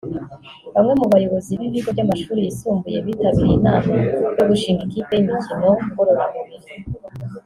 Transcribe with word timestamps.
Bamwe 0.73 0.93
mu 0.99 1.05
bayobozi 1.13 1.51
b’ibigo 1.59 1.89
by’amashuri 1.95 2.39
yisumbuye 2.45 2.97
bitabiriye 3.05 3.55
inama 3.59 3.91
yo 4.37 4.43
gushinga 4.49 4.81
ikipe 4.85 5.11
y’imikino 5.15 5.69
ngororamubiri 5.89 6.71